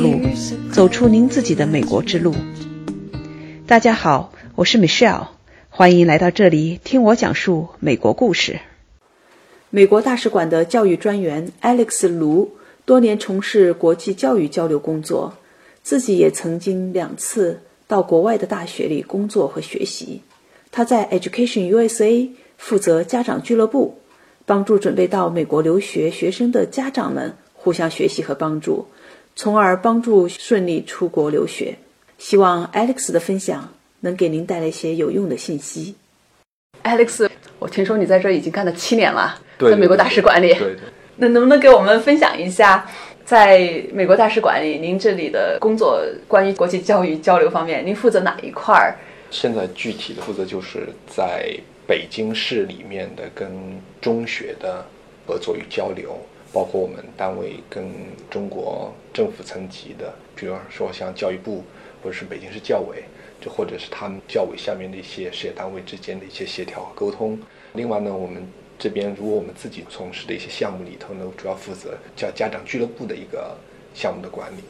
[0.00, 0.18] 路，
[0.72, 2.34] 走出您自己的美国之路。
[3.66, 5.26] 大家好，我是 Michelle，
[5.68, 8.60] 欢迎来到这里听我讲述美国故事。
[9.68, 12.50] 美国大使馆的教育专员 Alex 卢
[12.86, 15.34] 多年从事国际教育交流工作，
[15.82, 20.22] 自己也曾经两次到国外的大学里工作和学习。
[20.72, 23.98] 他在 Education USA 负责家长俱乐部，
[24.46, 28.86] 帮助准备到美国留学学生的家长们互相学习和帮助，
[29.42, 31.74] 从而帮助顺利出国留学。
[32.18, 33.66] 希望 Alex 的分享
[34.00, 35.94] 能给您带来一些有用的信息。
[36.84, 37.26] Alex，
[37.58, 40.52] 我听说你在这已经干了七年了，在美国大使馆里。
[40.52, 40.80] 对对。
[41.16, 42.86] 那能不能给我们分享一下，
[43.24, 48.94] 在美国大使馆里，您这里的工作关于国际教育交流方面，您负责哪一块儿？
[49.30, 51.50] 现在具体的负责就是在
[51.86, 53.50] 北京市里面的跟
[54.02, 54.84] 中学的
[55.26, 56.18] 合作与交流，
[56.52, 57.90] 包括我们单位跟
[58.30, 61.64] 中国政府层级的，比方说像教育部。
[62.02, 63.04] 或者是北京市教委，
[63.42, 67.38] 就或者是他们教委下面的一些事业单位之间的一些协调和沟通。
[67.74, 68.42] 另外呢，我们
[68.78, 73.54] 这边如果我们自己从事的一些项目里头呢，主要负责叫家长俱乐部的一个
[73.92, 74.62] 项目的管理。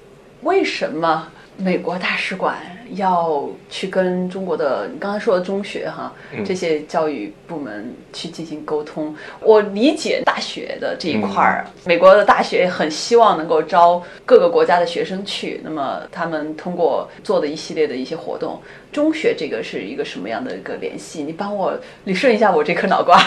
[0.42, 1.26] 为什么？
[1.62, 2.56] 美国大使馆
[2.94, 6.10] 要去跟中国的你刚才说的中学哈
[6.42, 9.14] 这些教育部门去进行沟通。
[9.40, 15.60] 我理解大学的这一块儿，美国的大学很希望能够招各个国家的学生去。
[15.62, 18.58] 那么他们通过做的一系列的一些活动，
[18.90, 21.22] 中学这个是一个什么样的一个联系？
[21.22, 23.22] 你帮我捋顺一下我这颗脑瓜。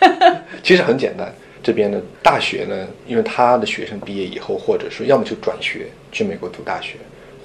[0.64, 1.30] 其实很简单，
[1.64, 6.96] 这边的大学呢，因为他的学生毕业以后，或者说要么就转学去美国读大学。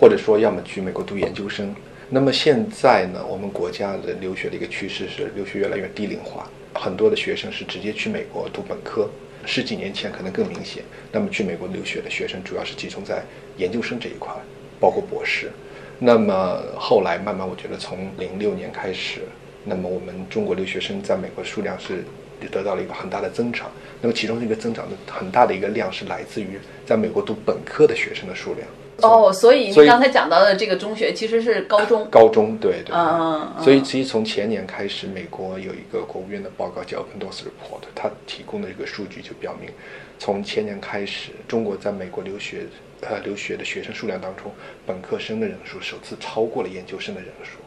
[0.02, 1.76] 或者说，要么去美国读研究生。
[2.10, 9.10] 那么现在呢，我们国家的留学的一个趋势是留学越来越低龄化，很多的学生是直接去美国读本科。
[9.46, 10.84] 十几年前可能更明显。
[11.12, 13.22] 那么去美国留学的学生主要是集中在
[13.58, 14.34] 研究生这一块，
[14.80, 15.52] 包括博士。
[16.00, 19.20] 那么后来慢慢，我觉得从零六年开始，
[19.66, 22.06] 那么我们中国留学生在美国数量是
[22.48, 23.70] 得到了一个很大的增长。
[24.02, 28.68] 那么其中这个增长的很大的一个量是来自于在美国读本科的学生的数量。
[29.02, 32.06] 哦，所以你刚才讲到的这个中学其实是高中。
[32.12, 32.94] 高中，对对。
[32.94, 39.70] 嗯所以，其实从前年开始，美国有一个国务院的报告叫 Open Doors Report，它提供的一个数据就表明，
[40.18, 42.64] 从前年开始，中国在美国留学
[43.02, 44.52] 呃留学的学生数量当中，
[44.86, 47.58] 本科生的人数首次超过了研究生的人数。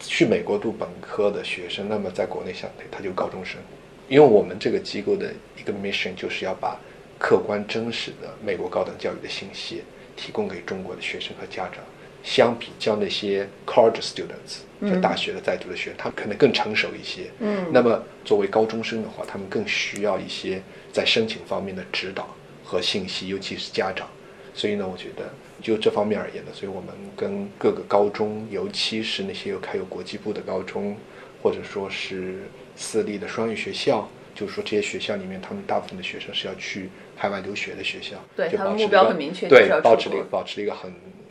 [0.00, 3.60] 去美国读本科的学生，那么在国内相对他就高中生，
[4.10, 6.78] 因为我们这个机构的一个 mission 就是要把
[7.18, 9.82] 客观真实的美国高等教育的信息。
[10.16, 11.82] 提供给中国的学生和家长，
[12.22, 17.30] 相比较那些 college students，就大学的在读的学生，他们可能更成熟一些。
[17.38, 20.60] 嗯，那么作为高中生的话，他们更需要一些
[20.92, 22.28] 在申请方面的指导
[22.62, 24.06] 和信息，尤其是家长。
[24.52, 25.32] 所以呢，我觉得
[25.62, 30.94] 就这方面而言呢，所以我们跟各个高中，尤其是那些有开有国际部的高中，
[31.42, 32.42] 或者说是
[32.76, 36.90] 私立的双语学校，就是说这些学校里面，他们大部分的学生是要去。
[37.22, 40.90] 海外留学的学校，对他们目标很明确，对，保持了保持了一个很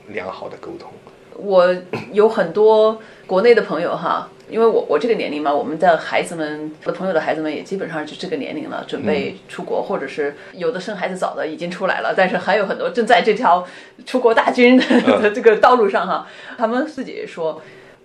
[0.10, 0.92] 良好的沟通。
[1.34, 1.76] 我
[2.12, 13.68] 有很多国内的朋友哈，因为我我这个年龄嘛，我们的孩子们的朋友的孩子们也基本上就这个年龄了，准备出国，或者是有的生孩子早的已经出来了，但是还有很多正在这条
[14.06, 16.28] 出国大军的 这个道路上哈。
[16.56, 17.60] 他们自己说，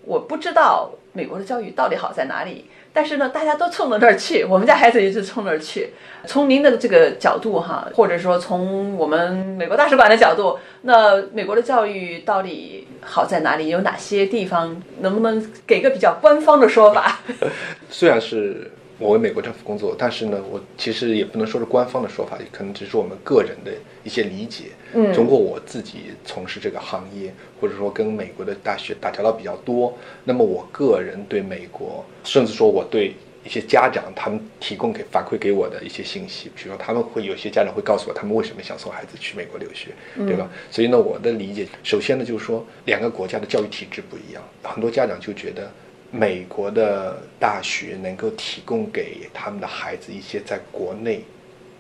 [0.07, 2.65] 我不知道美国的教育到底好在哪里。
[2.95, 5.91] 但是呢，大家都冲到那儿去， 我们家孩子也是冲那儿去。
[6.27, 13.69] 从您的这个角度哈，或者说从我们美国大使馆的角度，那美国的教育到底好在哪里？
[13.69, 14.81] 有哪些地方？
[15.01, 17.19] 能不能给个比较官方的说法？
[17.91, 18.71] 虽然是。
[18.99, 23.73] 我为美国政府工作，但是呢，我其实也不能说是官方的说法，可能只是我们个人的
[24.05, 24.67] 一些理解。
[24.93, 33.15] 嗯，通过我自己从事这个行业，或者说跟美国的大学打交道比较多，那么我个人对美国，甚至说我对
[33.45, 40.49] 一些家长他们提供给反馈给我的一些信息，比如说他们会有些家长会告诉我他们为什么想送孩子去美国留学，对吧？
[40.71, 45.69] 所以呢，我的理解，首先呢就是说两个国家的教育体制不一样，很多家长就觉得。
[46.17, 51.25] 美国的大学能够提供给他们的孩子一些在国内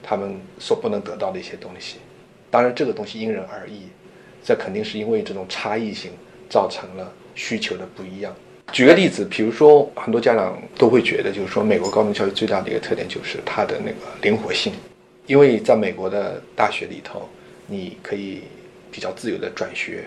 [0.02, 1.98] 他们所不能得到的一些东西，
[2.50, 3.82] 当然这个东西因人而异，
[4.42, 6.10] 这肯定是因为这种差异性
[6.50, 8.34] 造成了需求的不一样。
[8.72, 14.72] 举个例子，比如说很多家长都会觉得，就是说美国高等教育最大的一个特点就是它的那个灵活性，
[15.26, 17.28] 因为在美国的大学里头，
[17.68, 18.40] 你可以
[18.90, 20.04] 比较自由的转学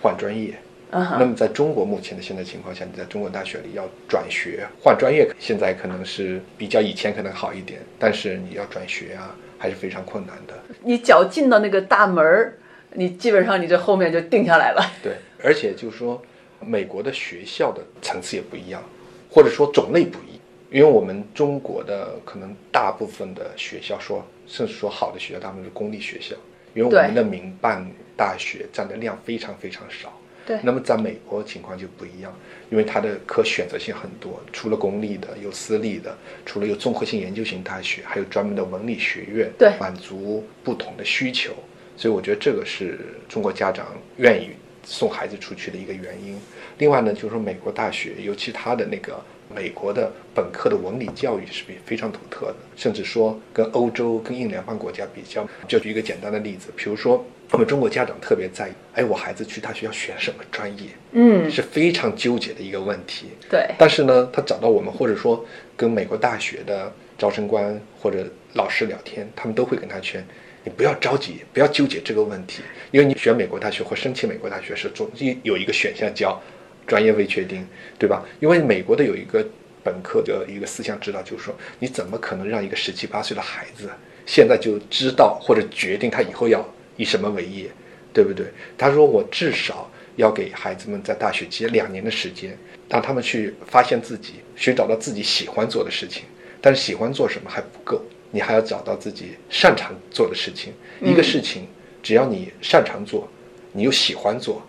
[0.00, 0.54] 换专业。
[0.90, 10.54] 那么，在中国目前的现在情况下，你在中国大学里要转学换专业，现在可能是比较以前可能好一点，但是你要转学啊，还是非常困难的。
[10.82, 12.58] 你脚进到那个大门儿，
[12.92, 14.80] 你基本上你这后面就定下来了。
[15.02, 16.22] 对，而且就是说，
[16.60, 18.80] 美国的学校的层次也不一样，
[19.28, 20.38] 或者说种类不一，
[20.70, 26.36] 因为我们中国的可能大部分的学校说，甚至说好的学校，他们是公立学校，
[26.72, 27.84] 因为我们的民办
[28.16, 30.16] 大学占的量非常非常少。
[30.46, 32.34] 对，那么在美国情况就不一样，
[32.70, 41.52] 因为它的可选择性很多，除了公立的，有私立的，除了有综合性研究型大学，还有专门的文理学院，对，满足不同的需求。
[41.96, 42.98] 所以我觉得这个是
[43.28, 43.86] 中国家长
[44.16, 44.50] 愿意
[44.84, 46.38] 送孩子出去的一个原因。
[46.78, 49.18] 另外呢，就是说美国大学，尤其他的那个
[49.54, 55.46] 美国的本科的文理教育是非非常独特的，甚至说跟欧洲、跟英联邦国家比较。
[55.68, 57.24] 就举一个简单的例子，比如说。
[57.50, 60.88] 我们中国家长特别在意，哎，我孩子去大学要选什么专业？
[61.12, 63.26] 嗯，是非常纠结的一个问题。
[63.48, 63.68] 对。
[63.78, 65.44] 但是呢，他找到我们，或者说
[65.76, 70.24] 跟美国大学的招生官或者老师聊天，他们都会跟他劝，
[70.64, 75.08] 你不要着急，不要纠结这个问题，因为你选美国大学或申请美国大学是，总
[75.44, 76.40] 有一个选项叫
[76.86, 77.66] 专业未确定，
[77.98, 78.24] 对吧？
[78.40, 79.44] 因为美国的有一个
[79.82, 83.90] 本科的一个思想指导，就是说，你怎么可能让一个十七八岁的孩子
[84.26, 86.64] 现在就知道或者决定他以后要？
[86.96, 87.68] 以什么为业，
[88.12, 88.46] 对不对？
[88.78, 92.56] 他说我至少要给孩子们在大学期两年的时间，
[92.88, 96.22] 让他们去发现自己，寻找到自己喜欢做的事情。
[96.60, 100.72] 但是喜欢做什么还不够，你还要找到自己擅长做的事情。
[101.02, 101.66] 一个事情，
[102.00, 103.28] 只要你擅长做，
[103.72, 104.62] 你又喜欢做，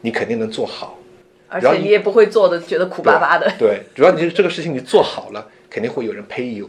[0.00, 0.97] 你肯定能做好。
[1.48, 3.50] 而且你也不会做的觉得苦巴巴的。
[3.58, 6.68] 对，主要你这个事情你做好了，肯定会有人 pay you。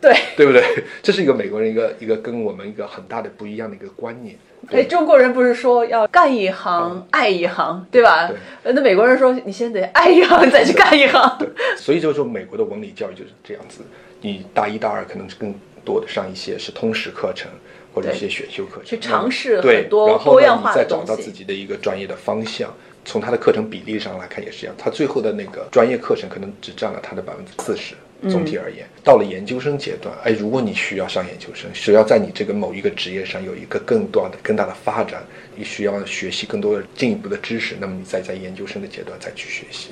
[0.00, 0.62] 对， 对不对？
[1.02, 4.36] 这是一个美国人一个一个跟我们一个很大的不一样的一个观念。
[4.70, 8.28] 哎，中国人不是说要干一行爱一行，对吧？
[8.62, 8.72] 对。
[8.72, 11.36] 那美国人说你先得爱一行再去干一行。
[11.38, 11.48] 对。
[11.76, 13.82] 所以就是说，美国的文理教育就是这样子。
[14.22, 15.54] 你大一、大二可能是更
[15.84, 17.50] 多的上一些是通识课程
[17.92, 21.06] 或者一些选修课程，去尝试很多多样化的东西。
[21.06, 22.72] 再找到自己的一个专业的方向。
[23.04, 27.94] 从他的课程比例上来看也是一样，他最后的那个专业课程可能只占了他的百分之四十。
[28.30, 35.22] 总体而言，到了研究生阶段，哎，如果你需要上研究生，需要在你这个某一个职业上有一个更多的、更大的发展，
[35.54, 39.90] 你需要学习更多的进一步的知识，那么你再在研究生的阶段再去学习。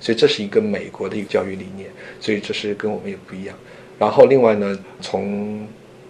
[0.00, 1.88] 所以这是一个美国的一个教育理念，
[2.18, 3.54] 所以这是跟我们也不一样。
[4.00, 5.64] 然后另外呢，从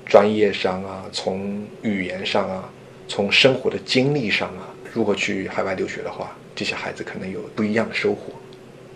[0.06, 2.72] 专业上啊，从语言上啊，
[3.06, 8.32] 从生活的经历上啊，如果去海外留学的话，这些孩子可能有不一样的收获，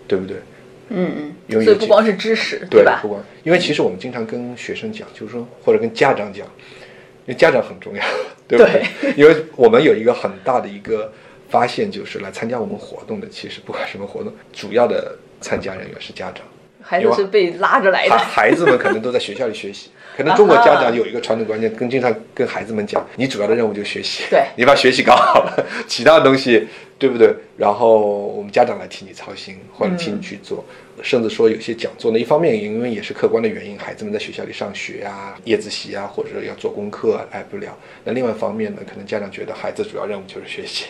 [0.08, 0.36] 对不对？
[0.90, 2.98] 嗯嗯，所以不光是知识，对吧？
[3.00, 6.46] 不光，因为其实我们经常跟学生讲，就是说，或者跟家长讲，
[7.26, 8.04] 因为家长很重要，
[8.46, 8.84] 对不对？
[9.16, 11.10] 因为我们有一个很大的一个
[11.48, 16.44] 发现，就是来参加我们活动的，其实不管什么活动，主要的参加人员是家长，
[16.82, 19.90] 孩子是被拉着来的，孩子们可能都在学校里学习。
[20.16, 26.68] 可能中国家长有一个传统观念，跟经常跟孩子们讲，你主要的任务就是学习，对你把学习搞好了，其他的东西，
[26.98, 27.34] 对不对？
[27.56, 30.64] 然后我们家长来替你操心，或者替你去做，
[31.02, 37.76] 甚至说有些讲座呢，一方面因为也是客观的原因，孩子们在学校里上学啊，夜自习啊，或者要做功课来不了。
[38.04, 40.86] 那另外一方面呢，可能家长觉得孩子主要任务就是学习。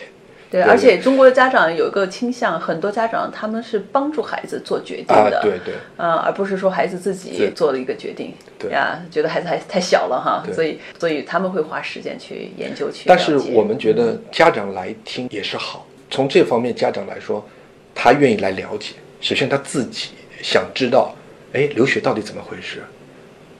[0.55, 13.03] 对，而且中国的家长有一个倾向，很多家长他们是帮助孩子做决定的，对对，呃，而不是说孩子自己做了一个决定，对呀，觉得孩子还太小了哈，所以所以他们会花时间去研究去。
[13.05, 17.45] 但是我们觉得家长来听也是好，从这方面家长来说，
[17.93, 21.13] 他愿意来了解，首先他自己想知道，
[21.51, 22.81] 哎，留学到底怎么回事？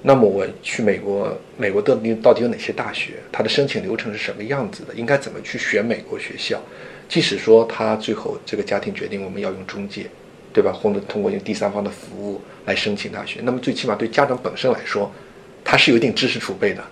[0.07, 3.13] 那么我去美国，美国到底到底有哪些大学？
[3.31, 4.93] 它的申请流程是什么样子的？
[4.93, 6.61] 应该怎么去选美国学校？
[7.07, 10.07] 即使说他最后这个家庭决定我们要用中介，
[10.51, 10.71] 对吧？
[10.71, 15.11] 或者通过用第三方的服务来申请大学，那么最起码对家长本身来说，
[15.63, 16.83] 他是有一定知识储备的，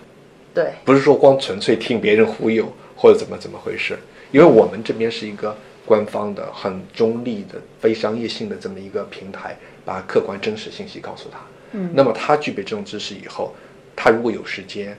[0.54, 3.98] 对，不是说光纯粹听别人忽悠或者怎么怎么回事。
[4.30, 5.56] 因为我们这边是一个
[5.86, 11.38] 官方的、很中立的、非商业性的这么一个平台，把客观真实信息告诉他。
[11.72, 13.54] 嗯，那么他具备这种知识以后，
[13.94, 14.96] 他如果有时间，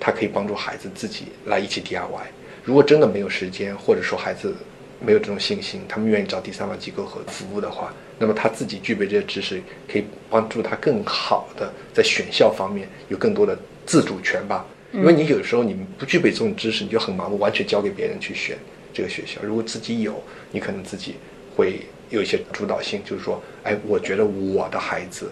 [0.00, 2.26] 他可以帮助孩子自己来一起 DIY。
[2.64, 4.54] 如果真的没有时间，或者说孩子
[5.00, 14.64] 没有这种信心，他们愿意找第三方机构和服务的话，那么他自己具备这些知识，可以帮助他更好的在选校方面有更多的自主权吧。
[14.92, 18.56] 因为你有时候你不具备这种知识，你就很盲目，完全交给别人去选
[18.92, 19.40] 这个学校。
[19.42, 21.16] 如果自己有，你可能自己
[21.56, 25.30] 会有一些主导性，就是说，哎，我觉得我的孩子。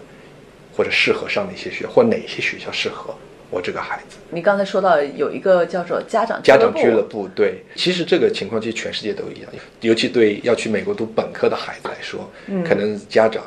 [0.73, 3.13] 或者适合上哪些学校，或哪些学校适合
[3.51, 4.17] 我这个孩子？
[4.31, 12.31] 你刚才说到有一个叫做家长家长俱乐部，对，其实这个情况其实全世界都一样，尤其对要去美国读本科的孩子来说，
[12.65, 13.43] 可能家长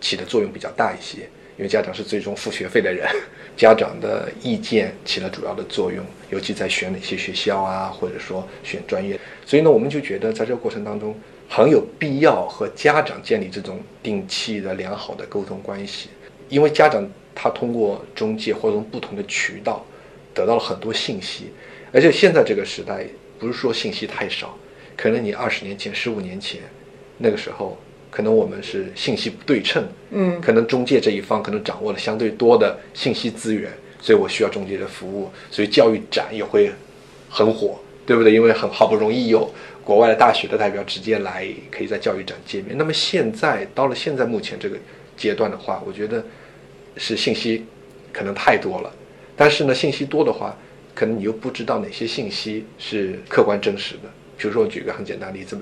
[0.00, 1.22] 起的作用比较大一些，
[1.58, 3.08] 因为家长是最终付学费的人，
[3.56, 9.18] 家长的意见起了主要的作用，尤其在选哪些学校啊，或者说选专业。
[9.44, 11.14] 所以呢，我们就觉得在这个过程当中
[11.48, 16.08] 很有必要和家长建立这种定期的良好的沟通关系，
[16.48, 19.84] 因为家长他通过中介或者不同的渠道
[20.34, 21.52] 得到了很多信息，
[21.92, 23.06] 而且现在这个时代
[23.38, 24.58] 不是说信息太少，
[24.96, 26.60] 可能你二十年前、十五年前
[27.18, 27.78] 那个时候。
[28.14, 33.72] 可能我们是信息不对称，嗯，可能中介这一方可能掌握了相对多的信息资源，
[34.02, 36.70] 所以我需要中介的服务，所以教育展也会
[37.30, 38.34] 很火，对不对？
[38.34, 39.50] 因为很好不容易有
[39.82, 42.76] 国外的大学的代表直接来，可以在教育展见面。
[42.76, 44.76] 那么现在到了现在目前这个
[45.16, 46.22] 阶段的话，我觉得
[46.96, 47.64] 是信息
[48.12, 48.92] 可能太多了，
[49.36, 50.56] 但是呢，信息多的话，
[50.94, 54.10] 可能你又不知道哪些信息是客观真实的。
[54.36, 55.58] 比如说，我举个很简单的例子，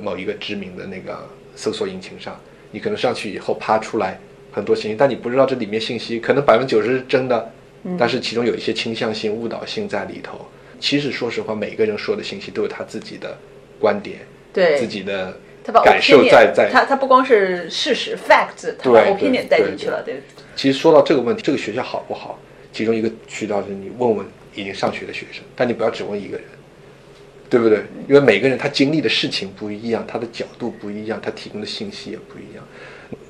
[0.00, 1.28] 某一个知名的那个。
[1.54, 4.18] 搜索引擎上，你可能上去以后爬出来
[4.50, 7.52] 很多信息，但你不知道这里面信息可能百分之九十是真的，
[7.98, 10.48] 但是其中有一些倾向性、误导性在里头。
[10.80, 13.36] 其实说实话，每个人说的信息都有他自己的
[13.78, 15.36] 观点，对自己的
[15.84, 16.70] 感受在在。
[16.72, 20.22] 他他不光是事实 fact，他把 opinion 带进去了，对。
[20.56, 22.38] 其实说到这个问题，这个学校好不好？
[22.72, 26.46] 其中一个渠道是你问问已经上学的学生，但你不要只问一个人。
[27.50, 27.82] 对不对？
[28.08, 32.64] 因为每个人他经历的事情不一样，他的角度不一样，他提供的信息也不一样。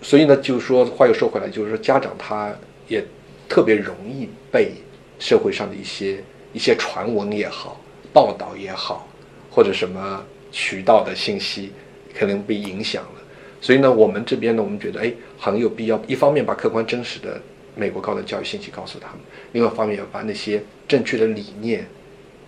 [0.00, 2.54] 所以呢，就是说话又说回来，就是说家长他
[2.86, 3.04] 也
[3.48, 4.74] 特别容易被
[5.18, 7.80] 社会上的一些一些传闻也好、
[8.12, 9.08] 报道也好，
[9.50, 11.72] 或者什么渠道的信息
[12.16, 13.21] 可能被影响了。
[13.62, 17.40] 所以呢，我们这边呢，我们觉得哎，很有必要，一方面把客观真实的
[17.76, 19.20] 美国高等教育信息告诉他们，
[19.52, 21.86] 另外一方面要把那些正确的理念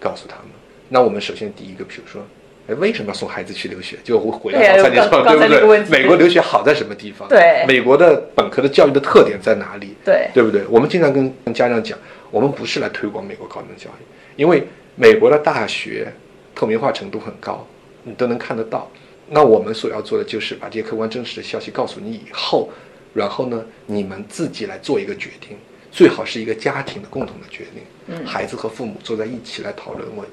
[0.01, 0.47] 告诉他们。
[0.89, 2.21] 那我们首先第一个，比如说，
[2.67, 3.97] 哎，为什么要送孩子去留学？
[4.03, 5.85] 就回到刚才你说，对不对？
[5.89, 7.29] 美国留学好在什么地方？
[7.29, 9.95] 对，美国的本科的教育的特点在哪里？
[10.05, 10.63] 对，对不对？
[10.69, 11.97] 我们经常跟跟家长讲，
[12.33, 14.03] 我们不是来推广美国高等教育，
[14.35, 14.67] 因为
[14.97, 16.13] 美国的大学
[16.57, 17.65] 透明化程度很高，
[18.03, 18.91] 你都能看得到。
[19.29, 22.71] 那我们所要做的就是把这些客观真实的消息告诉你以后，
[23.13, 25.57] 然后呢，你们自己来做一个决定，
[25.91, 27.83] 最好是一个家庭的共同的决定。
[28.09, 30.27] 嗯，孩子和父母坐在一起来讨论问。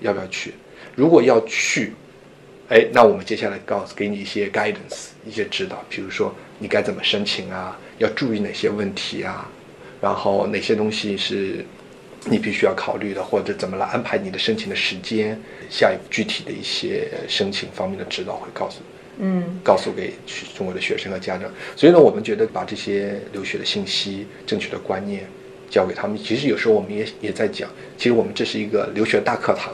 [0.00, 0.52] 要不要去？
[0.94, 1.94] 如果要去，
[2.68, 9.50] 哎，那我们接下来告诉给你一些 guidance，一些指导，比如说你该怎么申请啊，要注意哪些问题啊，
[10.02, 11.64] 然后哪些东西是
[12.24, 15.38] 你必须要考虑的，或者怎么来安排你的申请的时间，
[15.70, 18.80] 下一步具体的一些申请方面的指导会告诉，
[19.18, 20.14] 嗯，告诉给
[20.56, 21.50] 中国的学生和家长。
[21.76, 25.24] 所以呢，我们觉得把这些留学的信息、正确的观念
[25.70, 29.72] 教给他们，其实有时候我们也也在讲，其实我们这是一个留学大课堂。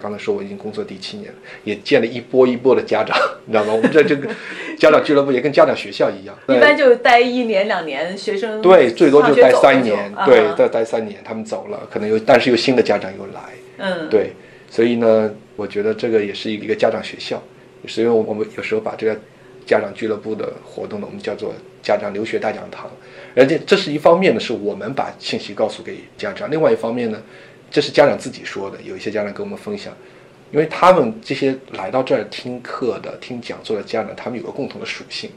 [0.00, 3.74] 刚才说我已经工作第七年了，也见了一波一波的家长， 你知道吗？
[3.74, 4.28] 我们在这个
[4.78, 13.40] 家长俱乐部也跟家长学校一样，一般就待一年两年，学生对最多就待三年，对，再待三年，他们走了，可能又，但是又新的家长又来，
[13.76, 14.32] 嗯，对，
[14.70, 17.42] 所以呢，我觉得这个也是一个家长学校，
[17.86, 19.14] 所以我们有时候把这个
[19.66, 21.52] 家长俱乐部的活动呢，我们叫做
[21.82, 22.90] 家长留学大讲堂，
[23.36, 27.20] 而且这是一方面呢，是我们把信息告诉给家长，另外一方面呢。
[27.70, 29.96] 这是家长自己说的，有一些家长跟我们分享，
[30.50, 35.30] 因为他们这些来到这儿听课的、听讲座的家长，他们有个共同的属性，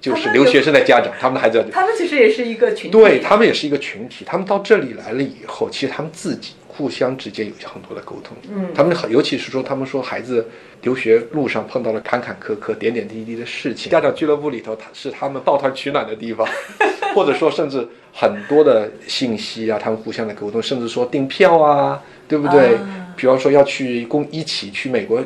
[0.00, 4.24] 就是留学生的家长， 他们的孩子，他们其实也是一个群体，对他们也是一个群体。
[4.26, 10.48] 他们到这里来了以后，其实他们自己互相之间有很多的沟通，嗯，他们很，尤其是说，他们说孩子
[10.82, 16.46] 留学路上碰到了坎坎坷坷、点点滴滴的事情，家长俱乐部里头，他是他们抱团取暖的地方。
[17.14, 22.78] 或者说，甚至很多的信息啊，他们互相的沟通，甚至说订票啊，对不对？
[23.16, 25.20] 比方说要去共一起去美国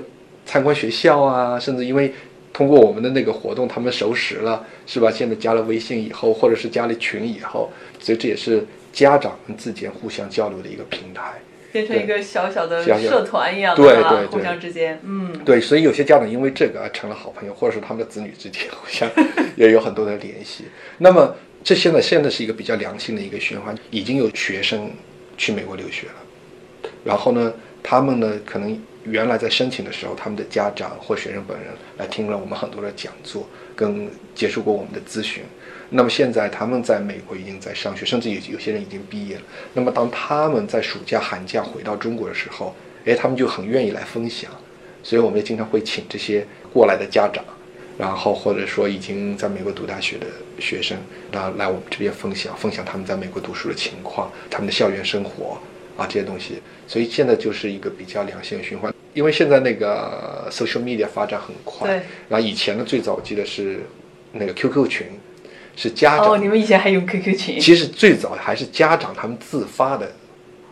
[0.46, 2.12] 参观学校啊，甚至因为
[2.52, 5.10] 通过我们的那个活动，他们熟识了，是吧？
[5.10, 11.34] 现在加了微信以后，或者是加了群以后，所以这也是家长们之间互相交流的一个平台，
[11.70, 19.08] 变成一个小小的社团一样的，对对对，互相之间，嗯，对，所以有些家长因为这个而成了好朋友，或者是他们的子女之间 互相
[19.56, 20.64] 也有很多的联系，
[20.98, 21.34] 那么。
[21.64, 24.90] 这现在现在是一个比较良性的一个循环，已经有学生
[25.36, 27.52] 去美国留学了，然后呢，
[27.82, 35.44] 他们呢可能原来在申请的时候，他们的家长或学生本人来听了我们很多的讲座，跟接受过我们的咨询，
[35.90, 39.42] 那么现在他们在美国已经在上学，甚至有有些人已经毕业了。
[39.74, 44.50] 那么当他们在暑假寒假回到中国的时候，哎，他们就很愿意来分享，
[45.02, 47.44] 所以我们也经常会请这些过来的家长。
[47.98, 50.26] 然后或者说已经在美国读大学的
[50.58, 50.96] 学生，
[51.30, 55.58] 然后来我们这边分享分享他们在美国读书的情况，他们的校园生活
[55.96, 56.62] 啊这些东西。
[56.88, 61.88] 所以现在就是一个比较良性循环，因为现在那个 social media 发展很快。
[61.88, 62.02] 对。
[62.28, 63.80] 然后以前呢，最早我记得是
[64.32, 65.06] 那个 QQ 群，
[65.76, 66.32] 是家长。
[66.32, 67.60] 哦，你们以前还用 QQ 群？
[67.60, 70.10] 其实最早还是家长他们自发的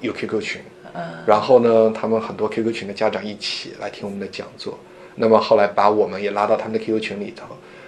[0.01, 0.61] 有 QQ 群，
[0.95, 4.79] 嗯，然后呢，他们很多 QQ 群的家长一起来听我们的讲座，
[5.21, 7.45] 那么后来把我们也拉到他们的 QQ 群里头。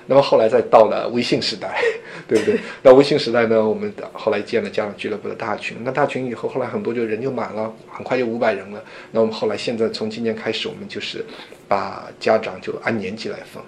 [0.06, 1.80] 那么后来再到了微信时代，
[2.28, 2.58] 对不对？
[2.82, 5.76] 那微信时代呢，我们后来建了家长俱乐部的大群。
[5.84, 8.82] 那大群以后，后来很多就人就满了，很快就五百人了。
[9.12, 11.24] 那我们后来现在从今年开始，我们就是
[11.68, 13.62] 把家长就按年级来分，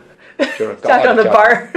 [0.58, 1.70] 就是 家长的班儿。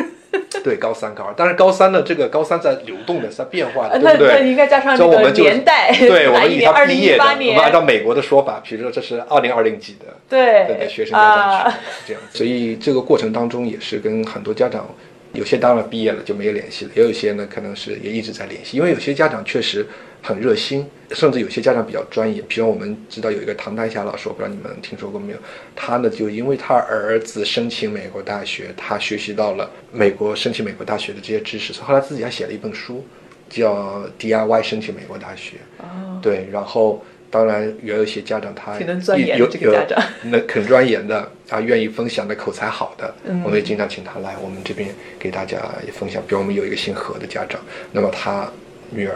[0.63, 4.27] 对，高三、高二，但是高三呢，这个高三在流动的，在变化的，对不对？
[4.27, 12.21] 那应该加上这个年代，对， 我们以他毕业的，我们按照美国的说法，比如说这是二零二零级的，对，对学生家长群这样。
[12.33, 14.87] 所以这个过程当中也是跟很多家长，
[15.33, 19.85] 有些当然毕业了就没有联系了，也有一些呢可能是也一直在联系，因为有些家长确实。
[20.21, 22.41] 很热心，甚至有些家长比较专业。
[22.47, 25.37] 比如我们知道有一个唐丹霞老师，我不知道你们听说过没有？
[25.75, 33.05] 他呢就因为他儿子申请美国大学，他学习到了美国申请美国大学的这些知识，所以后来自己还写了一本书，
[33.49, 35.57] 叫 DIY 申请美国大学。
[35.77, 46.21] 哦，对，然后当然也有一些家长他有有这个家长，那肯钻研的啊，愿意分享的口才好的，我们也经常请他来我们这边给大家也分享。
[46.27, 47.61] 比如我们有一个姓何的家长，
[47.93, 48.51] 那么他
[48.89, 49.15] 女儿。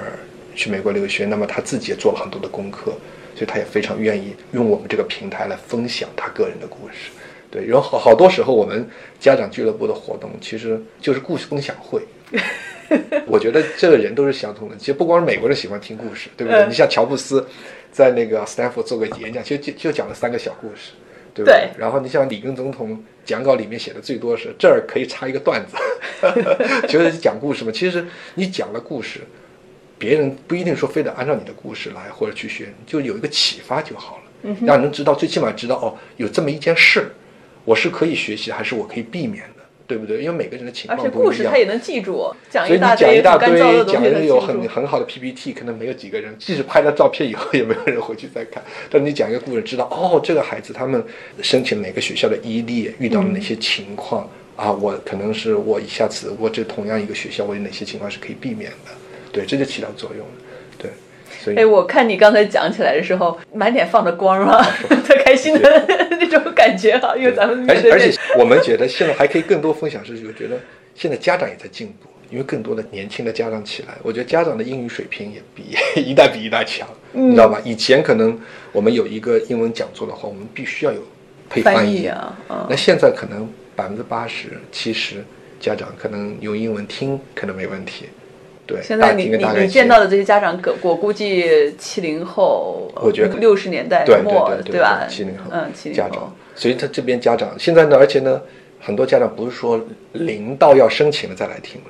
[0.55, 2.91] 去美国留学，那么他自己也做了很多的功课，
[3.35, 7.11] 所以他也非常愿意用我们这个平台来分享他个人的故事。
[7.49, 8.87] 对，然后好好多时候我们
[9.19, 12.01] 家长俱乐部的活动其实就是故事分享会。
[13.25, 16.65] 我觉得这个人都是相通的，其实不光是美国人喜欢听故事，对不对？
[16.67, 17.45] 你像乔布斯
[17.91, 20.91] 在那个斯坦福做个演讲，其实就就讲了三个小故事，
[21.33, 21.69] 对不对？
[21.77, 25.77] 然后你像里根总统讲稿里面写的最多是这儿可以插一个段子，
[26.87, 27.71] 就是讲故事嘛。
[27.73, 28.05] 其实
[28.35, 29.21] 你讲了故事。
[30.01, 37.11] 别人不一定说非得按照你的故事来或者去学，就有一个启发就好了，让人知道，最起码知道哦，有这么一件事，
[37.65, 40.23] 我是可以学习，还是我可以避免的，对不对？
[40.23, 41.13] 因为每个人的情况不一样。
[41.13, 48.63] 而且故事他也能记住，所以你讲一大堆，讲的有很很好的 PPT，可能没有几个人，即使拍了照片以后，也没有人回去再看。
[48.89, 51.03] 但你讲一个故事，知道哦，这个孩子他们
[51.43, 54.71] 申请哪个学校的伊利遇到了哪些情况啊？
[54.71, 58.91] 我可能是我一下子，我这同样一个学校，我有哪些情况是可以避免的？
[59.31, 60.33] 对，这就起到作用了。
[60.77, 60.91] 对，
[61.39, 64.61] 所以哎，我看你刚才讲起来的时候，满脸放着光啊，
[65.05, 65.85] 特开心的
[66.19, 67.15] 那种感觉啊。
[67.15, 70.59] 因为咱们而且而且我们觉得现在还可以更多分享，是我觉得
[70.95, 77.61] 现在家长也在进步，因为更多的年轻的家长起来，我觉得家长的英语水平也比 一代比一代强，你知道吧？
[77.63, 78.37] 以前可能
[78.71, 81.01] 我们有一个英文讲座的话，我们必须要有
[81.49, 82.37] 配翻译啊。
[82.69, 85.23] 那现在可能百分之八十、七十
[85.59, 88.05] 家长可能用英文听可能没问题。
[88.71, 95.05] 对，现在你你你见到的这些家长，我估计七零后，我觉得六十年代末，对吧？
[95.09, 98.41] 七零后，嗯，七零后家长，所以他这边家长现在呢，而且呢，
[98.79, 99.79] 很多家长不是说
[100.13, 101.87] 零到要申请了再来听了，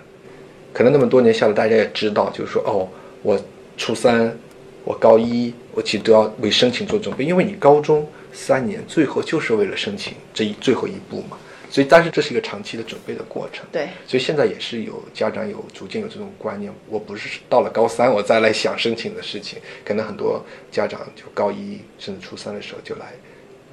[0.73, 2.87] 可能那么多年下来，大家也知道，就是说，哦，
[3.21, 3.39] 我
[3.77, 4.35] 初三，
[4.83, 11.37] 我高一，我其实都要为申请做准备，因为你高中三年，最后就是为了申请这一最后一步嘛。
[11.71, 13.65] 所以，但是这是一个长期的准备的过程。
[13.71, 23.13] 对，所以现在也是有家长有逐渐有这种观念，我不是到了高三我再来想申请的事情，可能很多家长就高一甚至初三的时候就来，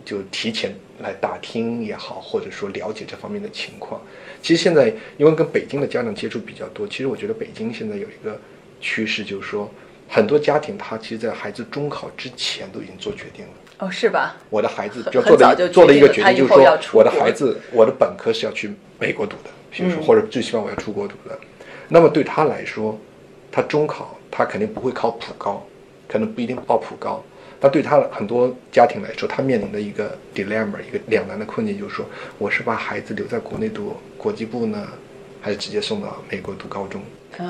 [0.05, 4.01] 就提前来打听也好，或者说了解这方面的情况。
[4.41, 8.41] 其实现在因为跟北京的家长接触比较多，其实我觉得北京现在有一个
[8.81, 9.69] 趋势，就是说
[10.09, 13.53] 很多家庭他其实，在孩子中考之前都已经做决定了。
[13.79, 14.37] 哦，是吧？
[14.51, 21.39] 我的孩子就做了做了一个决定，就是说我的孩子，我的本科是要去美国读的，比如说或者最起码我要出国读的。
[21.89, 22.99] 那么对他来说，
[23.53, 25.65] 他中考他肯定不会考普高，
[26.09, 27.23] 可能不一定报普高。
[27.61, 32.07] 但对他很多家庭来说，他面临的一个 dilemma，一个两难的困境，就是说，
[32.39, 34.87] 我是把孩子留在国内读国际部呢，
[35.41, 37.01] 还是直接送到美国读高中？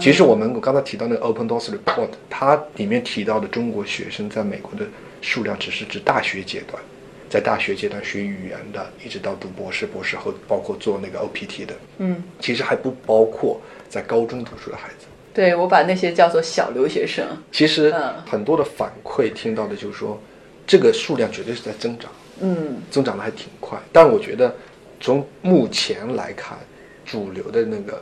[0.00, 4.86] 其实我们我刚才提到那个 Open Doors Report，它里面提到的中国学生在美国的。
[5.20, 6.80] 数量只是指大学阶段，
[7.28, 15.06] 在大学阶段学语言的，一直到读博士、博士后，包括做那个 OPT 的，嗯，其实还不包括在高中读书的孩子。
[15.34, 17.26] 对，我把那些叫做小留学生。
[17.50, 17.92] 其实
[18.24, 20.22] 很多的反馈听到的就是说，
[20.64, 23.76] 这个数量绝对是在增长，嗯，增长的还挺快。
[23.92, 24.54] 但我觉得，
[25.00, 26.56] 从目前来看，
[27.04, 28.00] 主流的那个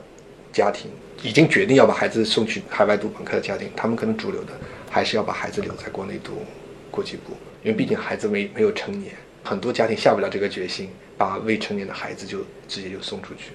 [0.53, 0.91] 家庭
[1.23, 4.53] 已经决定要把孩子送去海外读本科的家庭，他们可能主流的
[4.91, 6.33] 还是要把孩子留在国内读。
[6.89, 9.13] 国际部，因为毕竟孩子没没有成年，
[9.45, 13.51] 很多家庭下不了这个决心，把未成年的孩子就直接就送出去。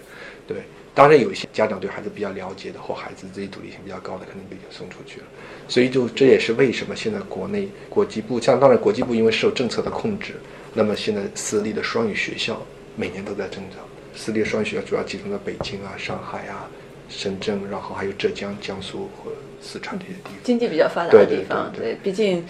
[0.45, 0.57] 对，
[0.93, 5.25] 当然有一些家长对孩子比较了解的，或孩子自己独立性比较高的，肯定就已经送出去了。
[5.67, 10.35] 所以就这也是为什么现在国内国际部，像当然国际部因为受政策的控制，
[10.75, 12.61] 那么现在私立的双语学校
[12.95, 13.79] 每年都在增长。
[14.15, 16.69] 私立双语学校主要集中在北京啊、上海啊，
[17.11, 20.33] 深圳，然后还有浙江、江苏和四川这些地方。
[20.43, 22.43] 经济比较发达的地方，对对毕竟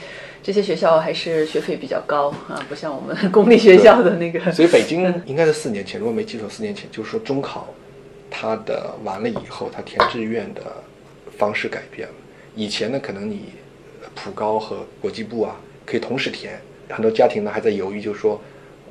[0.44, 4.52] 这些学校还是学费比较高啊，不像我们 公立学校的那个。
[4.52, 7.74] 所以北京应该是四年前，如果没记错，四年前就是说中考，
[8.30, 10.62] 它的完了以后，它填志愿的
[11.38, 12.14] 方式改变了。
[12.56, 13.54] 以前呢，可能你
[14.04, 18.40] 呃普高和国际部啊可以同时填，很多家庭呢还在犹豫，就说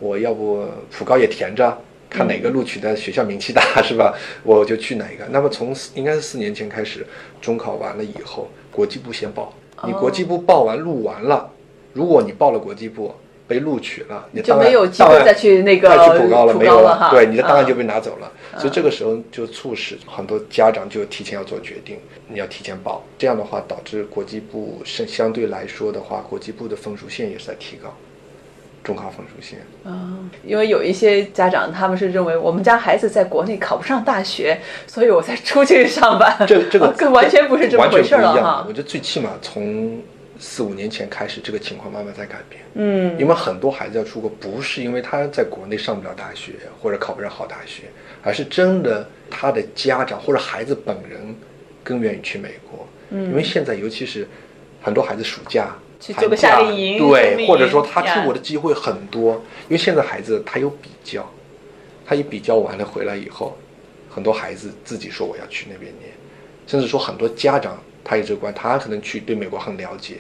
[0.01, 1.79] 我要不普高也填着，
[2.11, 4.13] 看哪个录取的学校名气大， 是吧？
[4.43, 5.25] 我就去哪一个。
[5.31, 7.07] 那么从四应该是四年前开始，
[7.41, 11.49] 中考完了以后，国际部先报，你国际部报完录完了，
[11.95, 13.15] 如果你报了国际部。
[13.51, 18.31] 被录取了，你的就没有机会再去那个再去普高了，没有了哈对，你的档案嗯就被拿走了。
[18.57, 23.03] 所以这个时候就促使很多家长就提前要做决定，你要提前报。
[23.19, 27.93] 这样的话，导致国际部是相对来说的话，国际部的分数线也是在提高，
[28.83, 29.59] 中考分数线。
[29.85, 36.37] 嗯，因为有一些家长他们是认为我们家孩子在国内考不上大学，所以我才出去上班。
[36.47, 38.73] 这这个跟 完全不是这么回事了不一样的哈我。
[38.73, 40.01] 觉得最起码从
[40.39, 42.63] 四五年前开始，这个情况慢慢在改变。
[42.75, 47.83] 嗯，因为很多孩子要出国，不是因为他在国内上不了大学或者考不上好大学，
[48.23, 51.37] 而是真的他的家长或者孩子本人
[51.85, 52.87] 更愿意去美国。
[53.11, 54.27] 嗯，因为现在尤其是
[54.81, 59.35] 很多孩子暑假去做个夏令营对，或者说他出国的机会很多，
[59.69, 61.31] 因为现在孩子他有比较，
[62.07, 63.57] 他一比较完了回来以后，
[64.09, 66.11] 很多孩子自己说我要去那边念，
[66.67, 70.17] 甚至说很多家长他有这个观，他可能去对美国很了解，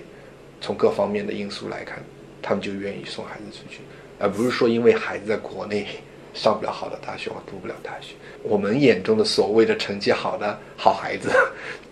[0.60, 2.04] 从各方面的因素来看，
[2.42, 3.80] 他们就愿意送孩子出去，
[4.18, 5.86] 而不是说因为孩子在国内
[6.34, 8.14] 上不了好的大学或读不了大学。
[8.42, 11.30] 我们眼中的所谓的成绩好的好孩子，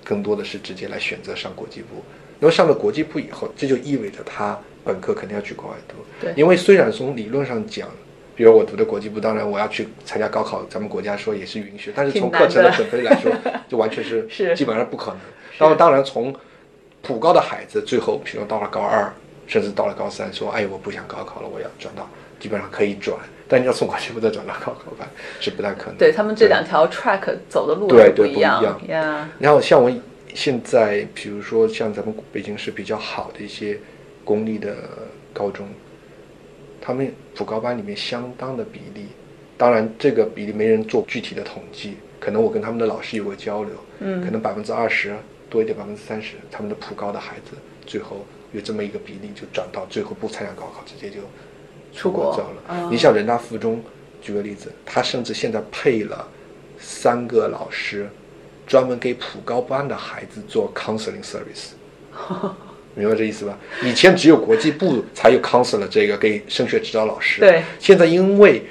[0.05, 2.05] 更多的是直接来选择上国际部。
[2.41, 5.95] 那么上了国际部以后，这就意味着他本科肯定要去国外读。
[6.21, 7.89] 对因为虽然从理论上讲，
[8.37, 13.33] 比如我读的国际部，当然我要去参加高考，咱们国家说也是允许，但是从课程的准备来说，
[13.69, 15.21] 就完全是是基本上不可能。
[15.59, 16.35] 当然，当然从
[17.03, 19.13] 普高的孩子，最后比如到了高二，
[19.47, 25.09] 甚至到了高三，说哎我不想高考了，我要转到，基本上可以转，但你要从国际部再转到高考班
[25.41, 25.97] 是不太可能。
[25.97, 28.79] 对他们这两条 track 走的路是对对不一一样。
[29.39, 29.91] 然后像我
[30.39, 33.77] 现在，比如说像咱们北京市比较好的一些
[34.25, 34.73] 公立的
[35.33, 35.67] 高中，
[36.81, 39.09] 他们普高班里面相当的比例，
[39.57, 45.13] 当然这个比例没人做具体的统计，可能我跟他们的老师有过交流，嗯可能百分之二十
[45.51, 51.19] 多一点，百分之三十，他们的普高的孩子最后有这么一个比例就转到最后不参加高考，直接就
[51.93, 52.63] 出国走了。
[52.69, 53.83] 哦你像人大附中，
[54.23, 56.29] 举个例子，他甚至现在配了
[56.79, 58.09] 三个老师，
[58.69, 61.71] 专门给普高班的孩子做 counseling service。
[62.95, 63.57] 明白这意思吧？
[63.85, 67.41] 以前只有国际部才有 counselor 这个给升学指导老师。
[67.41, 67.63] 对。
[67.79, 68.63] 现在因为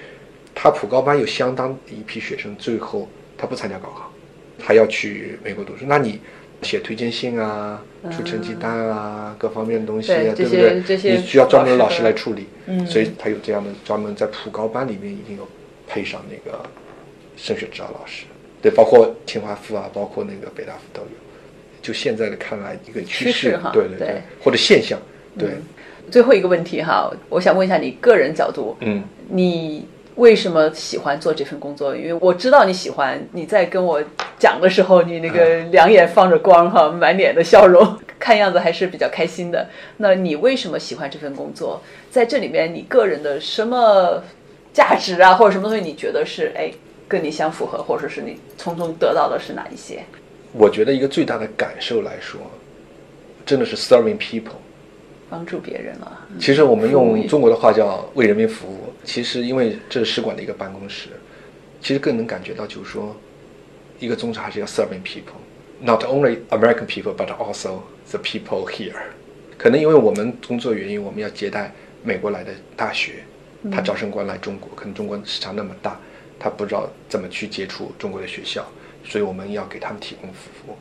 [0.53, 4.11] 他普高班有相当一批学生，最后他不参加高考，
[4.59, 6.19] 他要去美国读书，那你
[6.61, 7.81] 写推荐信啊、
[8.11, 10.81] 出成绩单啊、各方面的东西啊，对对不对？
[10.85, 12.47] 这些你需要专门的老师来处理。
[12.65, 15.47] 嗯所以他有这样的专门在普高班里面一定有
[15.87, 16.61] 配上那个
[17.37, 18.25] 升学指导老师，
[18.61, 21.07] 对，包括清华附啊，包括那个北大附都有。
[21.81, 24.99] 就现在的看来，一个趋趋势哈对对对或者现象，
[25.39, 25.51] 对，
[26.11, 31.95] 最后一个问题哈，我想问一下你个人角度，嗯，你为什么喜欢做这份工作？
[31.95, 34.03] 因为我知道你喜欢，你在跟我
[34.37, 39.69] 讲的时候，你那个两眼放着光哈，满脸的笑容， 看样子还是比较开心的。
[39.97, 41.81] 那你为什么喜欢这份工作？
[42.11, 44.21] 在这里面，你个人的什么
[44.73, 46.69] 价值啊，或者什么东西，你觉得是哎
[47.07, 50.03] 跟你相符合，或者是你从中得到的是哪一些？
[50.53, 52.39] 我觉得一个最大的感受来说，
[53.45, 54.57] 真的是 serving people。
[55.29, 58.93] 帮助别人了，其实我们用中国的话叫为人民服务。
[59.03, 61.09] 其实因为这是使馆的一个办公室，
[61.81, 63.13] 其实更能感觉到就是说，
[63.99, 68.93] 一个宗旨还是要 serving people，not only American people but also the people here。
[69.57, 73.15] 可能因为我们工作原因，我们要接待美国来的大学，
[73.69, 75.99] 他招生官来中国，可能中国市场那么大，
[76.39, 78.65] 他不知道怎么去接触中国的学校，
[79.03, 80.75] 所以我们要给他们提供服务。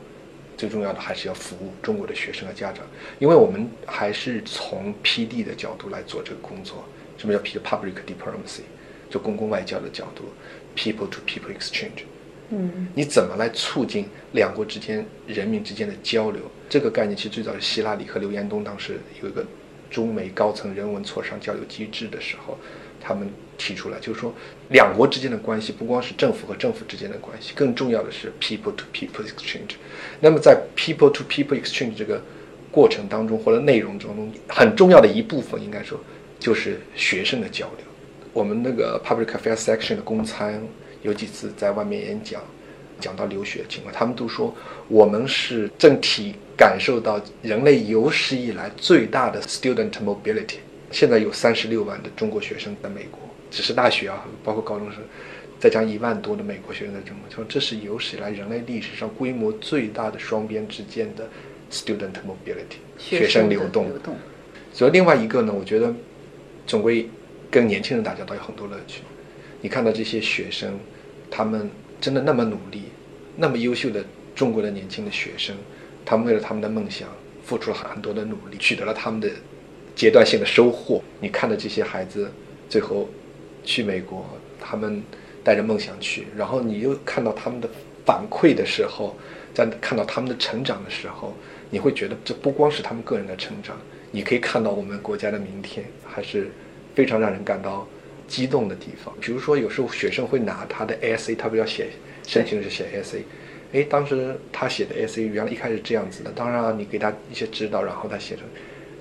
[0.57, 2.83] 最重要的还是要服务中国的学生和家长，
[3.19, 6.83] 因为我们还是从 PD 的角度来做这个工作。
[7.17, 8.61] 什么叫 P public diplomacy？
[9.09, 10.25] 就公共外交的角度
[10.75, 12.03] ，people to people exchange。
[12.49, 16.41] 嗯，你怎么来促进两国之间人民之间的交流？
[16.69, 19.45] 这个概念其实最早是希拉里和刘延东当时有一个
[19.89, 22.57] 中美高层人文磋商交流机制的时候，
[22.99, 24.33] 他们提出来，就是说
[24.69, 29.75] 两国之间的关系不光是政府和政府之间的关系，更重要的是 people to people exchange。
[30.19, 32.21] 那么在 people to people exchange 这个
[32.71, 35.99] 过程当中或者内容中，很重要的一部分应该说
[36.39, 37.85] 就是学生的交流。
[38.33, 40.61] 我们那个 public affairs section 的公参
[41.01, 42.41] 有几次在外面演讲，
[42.99, 44.55] 讲到留学情况，他们都说
[44.87, 50.57] 我们是正体感受到人类有史以来最大的 student mobility。
[50.91, 55.01] 现在有三十六万的中国学生在美国，只是大学啊，包括高中生，
[55.59, 61.27] 再加一万多的美国学生在中国，说这是有史以来人类历史上规模最大的双边之间的
[61.71, 63.87] student mobility 学生流动。
[64.73, 65.93] 所以另外一个呢，我觉得
[66.65, 67.09] 总归
[67.49, 69.01] 跟年轻人打交道有很多乐趣。
[69.61, 70.77] 你看到这些学生，
[71.31, 72.83] 他们真的那么努力，
[73.35, 74.03] 那么优秀的
[74.35, 75.55] 中国的年轻的学生，
[76.05, 77.09] 他们为了他们的梦想
[77.43, 79.27] 付出了很多的努力，取得了他们的
[79.95, 81.01] 阶段性的收获。
[81.19, 82.31] 你看到这些孩子
[82.69, 83.09] 最后
[83.67, 84.25] 去美国，
[84.59, 85.03] 他们
[85.43, 87.69] 带着梦想去，然后你又看到他们的
[88.05, 89.15] 反馈的时候，
[89.53, 91.35] 在看到他们的成长的时候，
[91.69, 93.75] 你会觉得这不光是他们个人的成长，
[94.11, 96.49] 你可以看到我们国家的明天，还是
[96.95, 97.87] 非常让人感到。
[98.27, 101.87] 激动的地方，比如说有时候学生会拿他的 essay，他不要写
[102.27, 103.21] 申请是写 essay，
[103.71, 108.43] 哎，当时他写的 essay 原来一开始这样子的，当然你给他一些指导，然后他写成，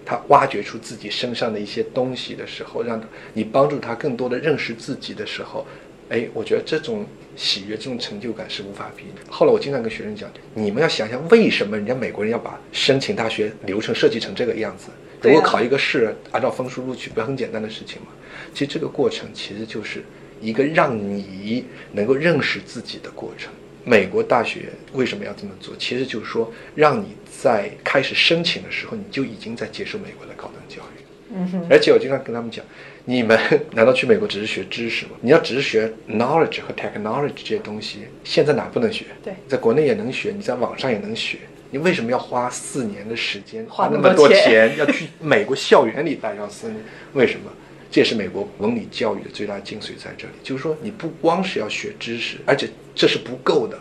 [0.06, 2.98] 他挖掘出自己身上的一些东西的时候，让
[3.34, 5.66] 你帮助他更多的认识自己的时候，
[6.08, 9.12] 哎，我觉得这种喜悦、这种成就感是无法比拟。
[9.28, 14.90] 后来我经常跟学生讲，你们要想想为什么人家美国人要把申请大学流程设计成这个样子？
[15.22, 18.08] 如果考一个试，按照分数录取，不是很简单的事情吗？
[18.54, 20.04] 其实这个过程其实就是
[20.40, 23.52] 一个让你能够认识自己的过程。
[23.88, 25.72] 美国大学为什么要这么做？
[25.78, 31.32] 其实就是说，让你在开始申请的时候，你就已经在接受美国的高等教育。
[31.32, 31.66] 嗯哼。
[31.70, 32.64] 而且我经常跟他们讲，
[33.04, 33.38] 你们
[33.70, 35.12] 难道去美国只是学知识吗？
[35.20, 39.04] 你要只是学 knowledge 和 technology 这些东西，现在哪不能学？
[39.22, 41.38] 对，在国内也能学，你在网上也能学。
[41.70, 46.76] 你为什么要花四年的时间，花那么多钱， 要去美国校园里待上四年？
[47.12, 47.52] 为什么？
[47.88, 53.78] 这也是美国文理教育的最大精髓在这里，就是说你不光是要学知识，而且这是不够的，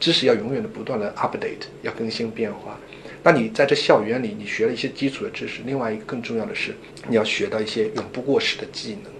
[0.00, 2.78] 知识要永远的不断的 update，要更新变化。
[3.24, 6.72] 那你在这校园里，你学了一些基础的知识，另外一个更重要的是，
[7.08, 9.12] 你要学到一些永不过时的技能。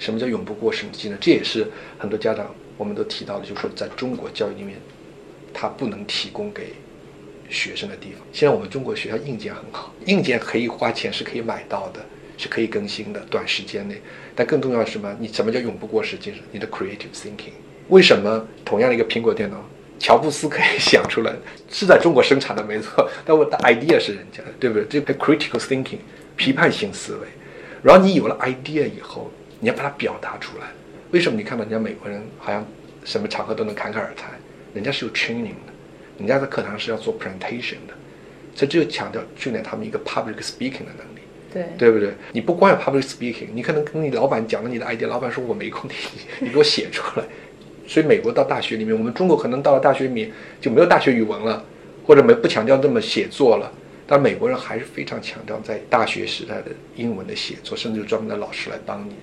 [0.00, 1.16] 什么叫永不过时的技能？
[1.20, 4.76] 这也是很多家长我们都提到的，就是说在中国教育里面，
[5.54, 6.74] 它不能提供给
[7.48, 8.20] 学生的地方。
[8.32, 12.04] 现在我们中国学校硬件很好，硬件可以花钱是可以买到的。
[12.40, 14.00] 是可以更新的，短时间内。
[14.36, 15.12] 但更重要的是什么？
[15.18, 16.40] 你什么叫永不过时精神？
[16.52, 17.50] 你的 creative thinking。
[17.88, 19.56] 为什么同样的一个苹果电脑，
[19.98, 21.32] 乔布斯可以想出来，
[21.70, 24.84] 是在中国生产的没错， 但我的 idea 是人家的，对不对？
[24.88, 25.98] 这个 critical thinking，
[26.36, 27.26] 批判性思维。
[27.82, 30.66] 然后你有了 idea 以后，你要把它表达出来。
[31.10, 32.64] 为什么你看到人家美国人好像
[33.04, 34.30] 什么场合都能侃侃而谈？
[34.74, 35.72] 人家是有 training 的，
[36.18, 37.94] 人家在课堂是要做 presentation 的，
[38.54, 41.20] 所以这就强调训练他们一个 public speaking 的能力。
[41.50, 42.12] 对对不对？
[42.32, 45.96] 你不光有 public speaking，你可能跟你老板讲了你的 idea，老板说我没空听
[46.40, 47.24] 你，你给我写出来。
[47.88, 51.64] 所以美国到大学里面，我们中国可能到了大学里面就没有大学语文了，
[52.06, 53.72] 或者没不强调这么写作了。
[54.06, 59.14] 但美国人还是非常强调在大学时代的英文的写作，甚至有专门的老师来帮你，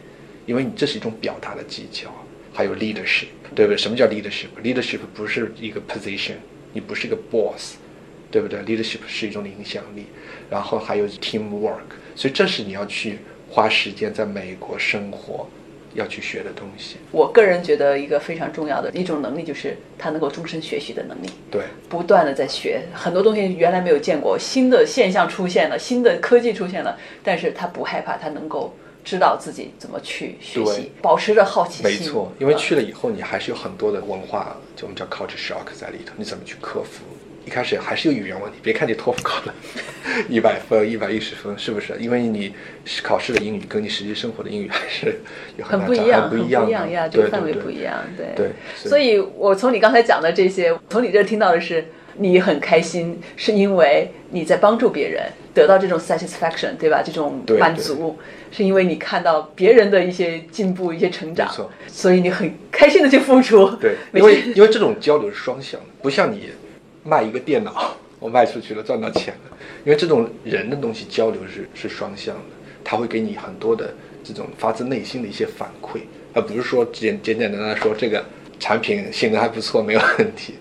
[0.47, 2.11] 因为你这是一种表达的技巧，
[2.53, 3.77] 还有 leadership，对不对？
[3.77, 6.33] 什么叫 leadership？leadership 不是一个 position，
[6.73, 7.75] 你不是一个 boss，
[8.31, 10.05] 对不对？leadership 是一种影响力，
[10.49, 11.93] 然后还有 teamwork。
[12.15, 15.47] 所以这是你要去花时间在美国生活，
[15.95, 16.97] 要去学的东西。
[17.11, 21.29] 我个人觉得一个非常重要的一种能力，就是他能够终身学习的能力。
[21.49, 31.83] 对，不断的在学很多东西，原来没有见过，新的现象出现了，新的科技出现了，但是他不害怕，他能够知道自己怎么去学习，保持着好奇心。
[31.83, 37.03] 没错，因为去了以后，你还是有很多的文化，就我们叫 culture shock 在里头，你怎么去克服？
[37.45, 39.53] 一开始还是有语言问题，别看你托福考了
[40.27, 41.93] 一百分、一百一十分，是不是？
[41.99, 42.51] 因为你
[43.03, 45.19] 考试的英语跟你实际生活的英语还是
[45.57, 48.27] 有很不一样，不一样呀，这个范围不一样，对。
[48.35, 48.51] 对。
[48.75, 51.85] 所以我从你刚才讲的这些，从你这听到的是，
[52.17, 57.03] 你很开心，是因为你在帮助别人得到这种 satisfaction，对吧？
[57.05, 58.17] 这种满足，
[58.51, 61.47] 是因为你看到别人的一些进步、一些成长，
[61.87, 63.69] 所以你很开心的去付出。
[63.75, 66.49] 对，因为因为这种交流是双向的，不像你。
[67.05, 69.57] 卖一个电脑，我卖出去了，赚到钱了。
[69.85, 72.41] 因为这种人的东西交流是是双向的，
[72.83, 75.99] 他会给你很多的这种发自内心的一些反馈，
[76.33, 78.25] 而不是说简简简单单说这个
[78.59, 80.55] 产品性能还不错，没有问题，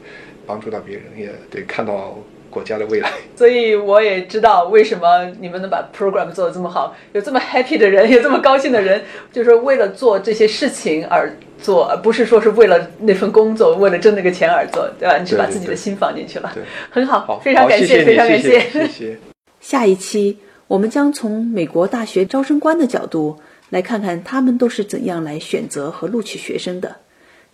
[0.46, 2.16] 帮助到别人也对看到。
[2.54, 15.18] 国家的未来， 所以我也知道为什么你们能把 program 做得这么好，有这么 happy 的人， 有这么高兴的人，就是为了做这些事情而做，而不是说是为了那份工作，为了挣那个钱而做，对吧？
[15.18, 19.18] 你是把自己的心放进去了，对，很好，非常感谢，非常感谢，谢谢。
[19.60, 20.38] 下一期
[20.68, 23.38] 我们将从美国大学招生官的角度
[23.70, 26.96] 来看看他们都是怎样来选择和录取学生的，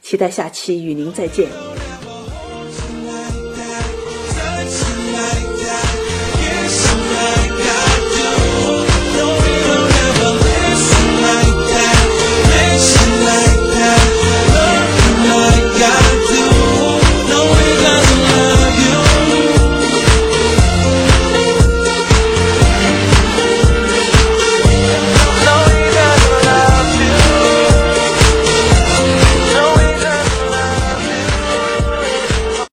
[0.03, 1.89] 期待下期与您再见。